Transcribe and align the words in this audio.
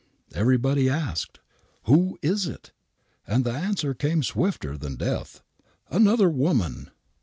Everybody 0.33 0.89
asked: 0.89 1.39
"Whois'it?" 1.85 2.71
And 3.27 3.43
the 3.45 3.51
answer 3.53 3.93
came 3.93 4.23
swifter 4.23 4.75
than 4.75 4.95
death:" 4.95 5.43
Another 5.91 6.27
woman 6.31 6.89